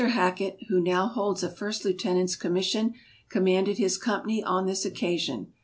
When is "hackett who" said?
0.03-0.81